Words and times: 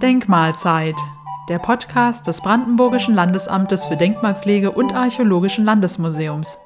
Denkmalzeit, 0.00 0.96
der 1.48 1.58
Podcast 1.58 2.26
des 2.26 2.40
Brandenburgischen 2.40 3.14
Landesamtes 3.14 3.86
für 3.86 3.96
Denkmalpflege 3.96 4.70
und 4.70 4.94
Archäologischen 4.94 5.64
Landesmuseums. 5.64 6.58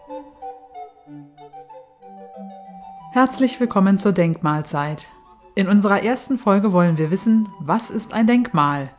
Herzlich 3.12 3.58
willkommen 3.58 3.96
zur 3.96 4.12
Denkmalzeit. 4.12 5.08
In 5.54 5.68
unserer 5.68 6.02
ersten 6.02 6.36
Folge 6.36 6.72
wollen 6.72 6.98
wir 6.98 7.10
wissen, 7.10 7.48
was 7.60 7.90
ist 7.90 8.12
ein 8.12 8.26
Denkmal? 8.26 8.90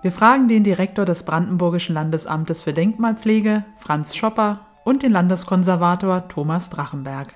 Wir 0.00 0.12
fragen 0.12 0.48
den 0.48 0.64
Direktor 0.64 1.04
des 1.04 1.24
Brandenburgischen 1.24 1.94
Landesamtes 1.94 2.62
für 2.62 2.72
Denkmalpflege, 2.72 3.64
Franz 3.76 4.16
Schopper, 4.16 4.60
und 4.84 5.02
den 5.02 5.12
Landeskonservator 5.12 6.28
Thomas 6.28 6.70
Drachenberg. 6.70 7.34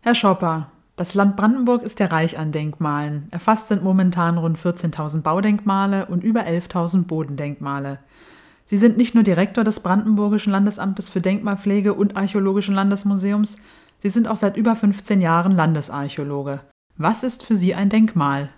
Herr 0.00 0.14
Schopper, 0.14 0.72
das 0.96 1.14
Land 1.14 1.36
Brandenburg 1.36 1.82
ist 1.82 2.00
ja 2.00 2.06
reich 2.06 2.38
an 2.38 2.52
Denkmalen. 2.52 3.28
Erfasst 3.30 3.68
sind 3.68 3.84
momentan 3.84 4.38
rund 4.38 4.58
14.000 4.58 5.22
Baudenkmale 5.22 6.06
und 6.06 6.24
über 6.24 6.46
11.000 6.46 7.06
Bodendenkmale. 7.06 7.98
Sie 8.64 8.78
sind 8.78 8.96
nicht 8.96 9.14
nur 9.14 9.22
Direktor 9.22 9.62
des 9.62 9.80
Brandenburgischen 9.80 10.52
Landesamtes 10.52 11.08
für 11.08 11.20
Denkmalpflege 11.20 11.94
und 11.94 12.16
Archäologischen 12.16 12.74
Landesmuseums, 12.74 13.58
Sie 13.98 14.10
sind 14.10 14.28
auch 14.28 14.36
seit 14.36 14.56
über 14.56 14.76
15 14.76 15.20
Jahren 15.20 15.52
Landesarchäologe. 15.52 16.60
Was 16.96 17.22
ist 17.22 17.42
für 17.42 17.56
Sie 17.56 17.74
ein 17.74 17.88
Denkmal? 17.88 18.50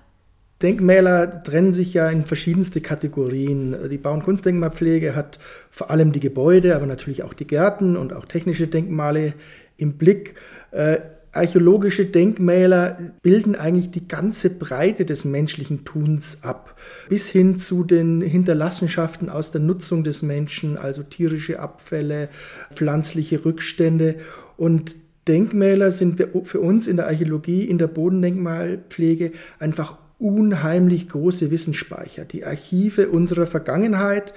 Denkmäler 0.62 1.44
trennen 1.44 1.72
sich 1.72 1.94
ja 1.94 2.10
in 2.10 2.24
verschiedenste 2.24 2.80
Kategorien. 2.80 3.76
Die 3.88 3.98
Bau- 3.98 4.12
und 4.12 4.24
Kunstdenkmalpflege 4.24 5.14
hat 5.14 5.38
vor 5.70 5.90
allem 5.90 6.10
die 6.12 6.20
Gebäude, 6.20 6.74
aber 6.74 6.86
natürlich 6.86 7.22
auch 7.22 7.34
die 7.34 7.46
Gärten 7.46 7.96
und 7.96 8.12
auch 8.12 8.24
technische 8.24 8.66
Denkmale 8.66 9.34
im 9.76 9.96
Blick. 9.96 10.34
Archäologische 11.32 12.06
Denkmäler 12.06 12.96
bilden 13.22 13.54
eigentlich 13.54 13.90
die 13.90 14.08
ganze 14.08 14.50
Breite 14.50 15.04
des 15.04 15.24
menschlichen 15.24 15.84
Tuns 15.84 16.42
ab, 16.42 16.78
bis 17.08 17.28
hin 17.28 17.56
zu 17.56 17.84
den 17.84 18.22
Hinterlassenschaften 18.22 19.28
aus 19.28 19.50
der 19.50 19.60
Nutzung 19.60 20.04
des 20.04 20.22
Menschen, 20.22 20.78
also 20.78 21.02
tierische 21.02 21.60
Abfälle, 21.60 22.30
pflanzliche 22.72 23.44
Rückstände. 23.44 24.16
Und 24.56 24.96
Denkmäler 25.28 25.90
sind 25.90 26.24
für 26.44 26.60
uns 26.60 26.86
in 26.86 26.96
der 26.96 27.06
Archäologie, 27.06 27.64
in 27.64 27.78
der 27.78 27.88
Bodendenkmalpflege 27.88 29.32
einfach 29.58 29.98
unheimlich 30.18 31.08
große 31.08 31.50
Wissensspeicher, 31.50 32.24
die 32.24 32.44
Archive 32.44 33.10
unserer 33.10 33.46
Vergangenheit, 33.46 34.34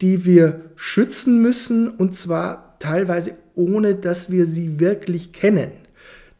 die 0.00 0.24
wir 0.24 0.62
schützen 0.74 1.40
müssen 1.40 1.88
und 1.88 2.16
zwar 2.16 2.76
teilweise 2.78 3.36
ohne, 3.54 3.94
dass 3.94 4.30
wir 4.30 4.46
sie 4.46 4.80
wirklich 4.80 5.32
kennen. 5.32 5.83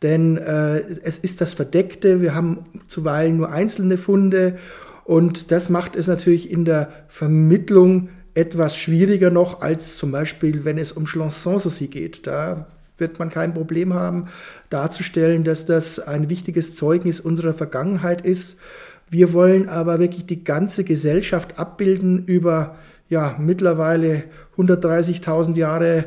Denn 0.05 0.36
äh, 0.36 0.80
es 1.02 1.16
ist 1.16 1.41
das 1.41 1.55
Verdeckte, 1.55 2.20
wir 2.20 2.34
haben 2.34 2.66
zuweilen 2.88 3.38
nur 3.38 3.50
einzelne 3.50 3.97
Funde 3.97 4.58
und 5.05 5.50
das 5.50 5.70
macht 5.70 5.96
es 5.96 6.08
natürlich 6.08 6.50
in 6.50 6.66
der 6.66 6.91
Vermittlung 7.08 8.11
etwas 8.34 8.77
schwieriger 8.77 9.30
noch 9.30 9.62
als 9.62 9.96
zum 9.96 10.12
Beispiel, 10.12 10.66
wenn 10.66 10.77
es 10.77 10.92
um 10.92 11.06
Chanson 11.06 11.70
geht. 11.88 12.27
Da 12.27 12.66
wird 12.98 13.19
man 13.19 13.30
kein 13.30 13.55
Problem 13.55 13.94
haben, 13.94 14.27
darzustellen, 14.69 15.42
dass 15.42 15.64
das 15.64 15.98
ein 15.98 16.28
wichtiges 16.28 16.77
Zeugnis 16.77 17.18
unserer 17.18 17.55
Vergangenheit 17.55 18.20
ist. 18.27 18.61
Wir 19.08 19.33
wollen 19.33 19.70
aber 19.70 20.00
wirklich 20.00 20.27
die 20.27 20.44
ganze 20.44 20.84
Gesellschaft 20.84 21.58
abbilden 21.58 22.27
über 22.27 22.74
ja, 23.08 23.36
mittlerweile 23.39 24.24
130.000 24.58 25.56
Jahre 25.56 26.05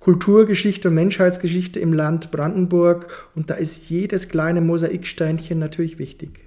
Kulturgeschichte 0.00 0.88
und 0.88 0.94
Menschheitsgeschichte 0.94 1.78
im 1.78 1.92
Land 1.92 2.30
Brandenburg. 2.30 3.28
Und 3.34 3.50
da 3.50 3.54
ist 3.54 3.90
jedes 3.90 4.28
kleine 4.28 4.60
Mosaiksteinchen 4.60 5.58
natürlich 5.58 5.98
wichtig. 5.98 6.40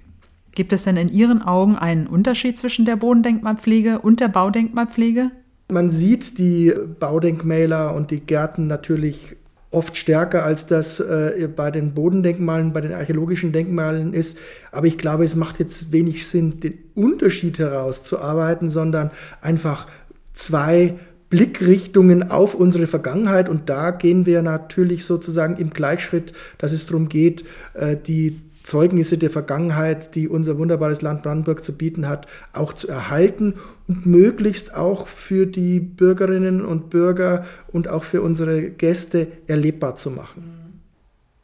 Gibt 0.52 0.72
es 0.72 0.84
denn 0.84 0.96
in 0.96 1.08
Ihren 1.08 1.42
Augen 1.42 1.76
einen 1.76 2.06
Unterschied 2.06 2.58
zwischen 2.58 2.84
der 2.84 2.96
Bodendenkmalpflege 2.96 4.00
und 4.00 4.20
der 4.20 4.28
Baudenkmalpflege? 4.28 5.30
Man 5.70 5.90
sieht 5.90 6.38
die 6.38 6.72
Baudenkmäler 7.00 7.94
und 7.94 8.10
die 8.10 8.20
Gärten 8.20 8.66
natürlich 8.66 9.36
oft 9.70 9.96
stärker, 9.96 10.44
als 10.44 10.66
das 10.66 11.00
äh, 11.00 11.48
bei 11.54 11.70
den 11.70 11.94
Bodendenkmalen, 11.94 12.72
bei 12.72 12.80
den 12.80 12.92
archäologischen 12.92 13.52
Denkmalen 13.52 14.14
ist. 14.14 14.38
Aber 14.70 14.86
ich 14.86 14.98
glaube, 14.98 15.24
es 15.24 15.34
macht 15.34 15.58
jetzt 15.58 15.90
wenig 15.90 16.28
Sinn, 16.28 16.60
den 16.60 16.78
Unterschied 16.94 17.58
herauszuarbeiten, 17.58 18.70
sondern 18.70 19.10
einfach 19.40 19.88
zwei 20.32 20.94
Blickrichtungen 21.34 22.30
auf 22.30 22.54
unsere 22.54 22.86
Vergangenheit. 22.86 23.48
Und 23.48 23.68
da 23.68 23.90
gehen 23.90 24.24
wir 24.24 24.40
natürlich 24.40 25.04
sozusagen 25.04 25.56
im 25.56 25.70
Gleichschritt, 25.70 26.32
dass 26.58 26.70
es 26.70 26.86
darum 26.86 27.08
geht, 27.08 27.44
äh, 27.74 27.96
die 27.96 28.40
Zeugnisse 28.62 29.18
der 29.18 29.30
Vergangenheit, 29.30 30.14
die 30.14 30.28
unser 30.28 30.58
wunderbares 30.58 31.02
Land 31.02 31.24
Brandenburg 31.24 31.64
zu 31.64 31.76
bieten 31.76 32.06
hat, 32.06 32.28
auch 32.52 32.72
zu 32.72 32.86
erhalten 32.86 33.54
und 33.88 34.06
möglichst 34.06 34.76
auch 34.76 35.08
für 35.08 35.46
die 35.46 35.80
Bürgerinnen 35.80 36.64
und 36.64 36.88
Bürger 36.88 37.44
und 37.72 37.88
auch 37.88 38.04
für 38.04 38.22
unsere 38.22 38.70
Gäste 38.70 39.26
erlebbar 39.48 39.96
zu 39.96 40.12
machen. 40.12 40.80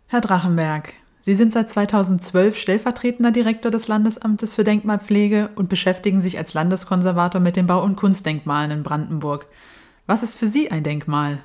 Herr 0.06 0.20
Drachenberg, 0.20 0.92
Sie 1.22 1.34
sind 1.34 1.52
seit 1.52 1.68
2012 1.68 2.56
stellvertretender 2.56 3.32
Direktor 3.32 3.72
des 3.72 3.88
Landesamtes 3.88 4.54
für 4.54 4.64
Denkmalpflege 4.64 5.50
und 5.56 5.68
beschäftigen 5.68 6.20
sich 6.20 6.38
als 6.38 6.54
Landeskonservator 6.54 7.40
mit 7.40 7.56
den 7.56 7.66
Bau- 7.66 7.82
und 7.82 7.96
Kunstdenkmalen 7.96 8.70
in 8.70 8.82
Brandenburg. 8.82 9.46
Was 10.10 10.24
ist 10.24 10.40
für 10.40 10.48
Sie 10.48 10.72
ein 10.72 10.82
Denkmal? 10.82 11.44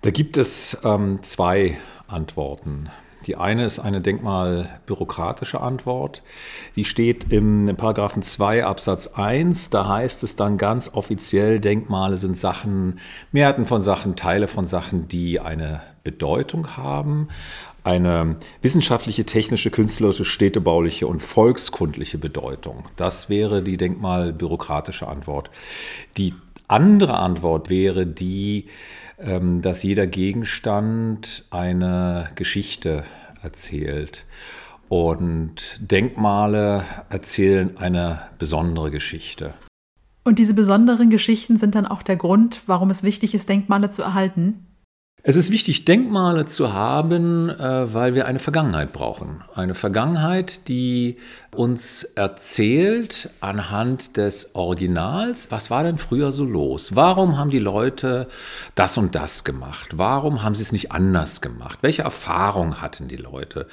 Da 0.00 0.10
gibt 0.10 0.38
es 0.38 0.78
ähm, 0.84 1.18
zwei 1.20 1.76
Antworten. 2.08 2.88
Die 3.26 3.36
eine 3.36 3.66
ist 3.66 3.78
eine 3.78 4.00
denkmalbürokratische 4.00 5.60
Antwort. 5.60 6.22
Die 6.76 6.86
steht 6.86 7.30
im 7.30 7.76
Paragraphen 7.76 8.22
2 8.22 8.64
Absatz 8.64 9.08
1. 9.08 9.68
Da 9.68 9.86
heißt 9.86 10.24
es 10.24 10.34
dann 10.34 10.56
ganz 10.56 10.94
offiziell, 10.94 11.60
Denkmale 11.60 12.16
sind 12.16 12.38
Sachen, 12.38 13.00
Mehrheiten 13.32 13.66
von 13.66 13.82
Sachen, 13.82 14.16
Teile 14.16 14.48
von 14.48 14.66
Sachen, 14.66 15.06
die 15.08 15.38
eine 15.38 15.82
Bedeutung 16.02 16.78
haben, 16.78 17.28
eine 17.84 18.36
wissenschaftliche, 18.62 19.26
technische, 19.26 19.70
künstlerische, 19.70 20.24
städtebauliche 20.24 21.06
und 21.06 21.20
volkskundliche 21.20 22.16
Bedeutung. 22.16 22.84
Das 22.96 23.28
wäre 23.28 23.62
die 23.62 23.76
denkmalbürokratische 23.76 25.06
Antwort. 25.06 25.50
Die 26.16 26.32
andere 26.70 27.18
Antwort 27.18 27.68
wäre 27.70 28.06
die, 28.06 28.66
ähm, 29.18 29.62
dass 29.62 29.82
jeder 29.82 30.06
Gegenstand 30.06 31.44
eine 31.50 32.30
Geschichte 32.34 33.04
erzählt. 33.42 34.24
Und 34.88 35.78
Denkmale 35.80 36.84
erzählen 37.10 37.76
eine 37.76 38.22
besondere 38.38 38.90
Geschichte. 38.90 39.54
Und 40.24 40.38
diese 40.38 40.54
besonderen 40.54 41.10
Geschichten 41.10 41.56
sind 41.56 41.74
dann 41.74 41.86
auch 41.86 42.02
der 42.02 42.16
Grund, 42.16 42.62
warum 42.66 42.90
es 42.90 43.02
wichtig 43.02 43.34
ist, 43.34 43.48
Denkmale 43.48 43.90
zu 43.90 44.02
erhalten? 44.02 44.66
Es 45.22 45.36
ist 45.36 45.50
wichtig, 45.50 45.84
Denkmale 45.84 46.46
zu 46.46 46.72
haben, 46.72 47.50
äh, 47.50 47.92
weil 47.92 48.14
wir 48.14 48.26
eine 48.26 48.38
Vergangenheit 48.38 48.94
brauchen. 48.94 49.42
Eine 49.54 49.74
Vergangenheit, 49.74 50.66
die 50.68 51.16
uns 51.54 52.04
erzählt 52.04 53.28
anhand 53.40 54.16
des 54.16 54.54
Originals, 54.54 55.50
was 55.50 55.70
war 55.70 55.82
denn 55.82 55.98
früher 55.98 56.32
so 56.32 56.44
los? 56.44 56.96
Warum 56.96 57.36
haben 57.36 57.50
die 57.50 57.58
Leute 57.58 58.28
das 58.74 58.96
und 58.96 59.14
das 59.14 59.44
gemacht? 59.44 59.98
Warum 59.98 60.42
haben 60.42 60.54
sie 60.54 60.62
es 60.62 60.72
nicht 60.72 60.90
anders 60.90 61.42
gemacht? 61.42 61.80
Welche 61.82 62.02
Erfahrung 62.02 62.80
hatten 62.80 63.08
die 63.08 63.16
Leute? 63.16 63.66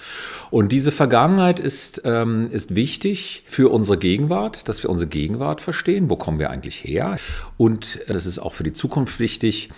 Und 0.51 0.73
diese 0.73 0.91
Vergangenheit 0.91 1.61
ist, 1.61 2.01
ähm, 2.03 2.49
ist 2.51 2.75
wichtig 2.75 3.45
für 3.47 3.71
unsere 3.71 3.97
Gegenwart, 3.97 4.67
dass 4.67 4.83
wir 4.83 4.89
unsere 4.89 5.09
Gegenwart 5.09 5.61
verstehen. 5.61 6.09
Wo 6.09 6.17
kommen 6.17 6.39
wir 6.39 6.49
eigentlich 6.49 6.83
her? 6.83 7.17
Und 7.55 7.99
es 8.07 8.25
ist 8.25 8.39
auch 8.39 8.53
für 8.53 8.63
die 8.63 8.73
Zukunft 8.73 9.19
wichtig, 9.21 9.69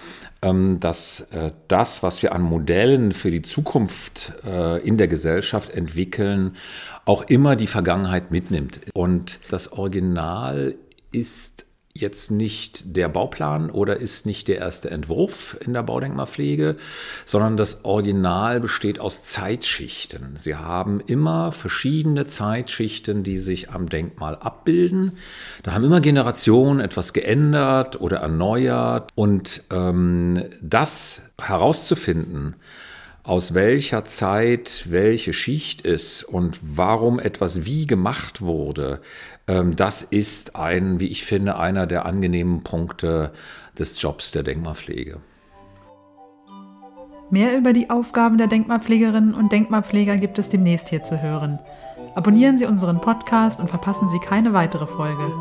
ähm, 0.41 0.79
dass 0.79 1.21
äh, 1.31 1.51
das, 1.69 2.03
was 2.03 2.21
wir 2.21 2.33
an 2.33 2.41
Modellen 2.41 3.13
für 3.13 3.31
die 3.31 3.41
Zukunft 3.41 4.33
äh, 4.45 4.85
in 4.85 4.97
der 4.97 5.07
Gesellschaft 5.07 5.69
entwickeln, 5.69 6.57
auch 7.05 7.23
immer 7.23 7.55
die 7.55 7.67
Vergangenheit 7.67 8.31
mitnimmt. 8.31 8.79
Und 8.93 9.39
das 9.49 9.71
Original 9.71 10.75
ist 11.11 11.65
jetzt 12.01 12.31
nicht 12.31 12.95
der 12.95 13.09
Bauplan 13.09 13.69
oder 13.69 13.97
ist 13.97 14.25
nicht 14.25 14.47
der 14.47 14.57
erste 14.57 14.91
Entwurf 14.91 15.57
in 15.65 15.73
der 15.73 15.83
Baudenkmalpflege, 15.83 16.75
sondern 17.25 17.57
das 17.57 17.85
Original 17.85 18.59
besteht 18.59 18.99
aus 18.99 19.23
Zeitschichten. 19.23 20.35
Sie 20.37 20.55
haben 20.55 21.01
immer 21.05 21.51
verschiedene 21.51 22.25
Zeitschichten, 22.27 23.23
die 23.23 23.37
sich 23.37 23.71
am 23.71 23.89
Denkmal 23.89 24.35
abbilden. 24.35 25.17
Da 25.63 25.73
haben 25.73 25.83
immer 25.83 26.01
Generationen 26.01 26.79
etwas 26.79 27.13
geändert 27.13 27.99
oder 28.01 28.17
erneuert. 28.17 29.09
Und 29.15 29.63
ähm, 29.71 30.45
das 30.61 31.21
herauszufinden, 31.39 32.55
aus 33.23 33.53
welcher 33.53 34.05
Zeit 34.05 34.85
welche 34.89 35.33
Schicht 35.33 35.81
ist 35.81 36.23
und 36.23 36.59
warum 36.61 37.19
etwas 37.19 37.65
wie 37.65 37.85
gemacht 37.85 38.41
wurde, 38.41 39.01
ähm, 39.47 39.75
das 39.75 40.01
ist 40.01 40.55
ein, 40.55 40.99
wie 40.99 41.07
ich 41.07 41.25
finde, 41.25 41.57
einer 41.57 41.87
der 41.87 42.05
angenehmen 42.05 42.63
Punkte 42.63 43.31
des 43.77 44.01
Jobs 44.01 44.31
der 44.31 44.43
Denkmalpflege. 44.43 45.19
Mehr 47.31 47.55
über 47.55 47.73
die 47.73 47.89
Aufgaben 47.91 48.37
der 48.37 48.47
Denkmalpflegerinnen 48.47 49.35
und 49.35 49.51
Denkmalpfleger 49.51 50.17
gibt 50.17 50.39
es 50.39 50.49
demnächst 50.49 50.89
hier 50.89 51.03
zu 51.03 51.21
hören. 51.21 51.59
Abonnieren 52.15 52.57
Sie 52.57 52.65
unseren 52.65 53.01
Podcast 53.01 53.59
und 53.59 53.69
verpassen 53.69 54.09
Sie 54.09 54.19
keine 54.19 54.53
weitere 54.53 54.87
Folge. 54.87 55.31